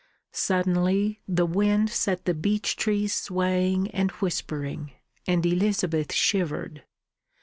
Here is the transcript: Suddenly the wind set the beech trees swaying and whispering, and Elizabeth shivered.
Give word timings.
Suddenly 0.31 1.21
the 1.27 1.45
wind 1.45 1.91
set 1.91 2.25
the 2.25 2.33
beech 2.33 2.75
trees 2.75 3.13
swaying 3.13 3.91
and 3.91 4.09
whispering, 4.13 4.93
and 5.27 5.45
Elizabeth 5.45 6.11
shivered. 6.11 6.83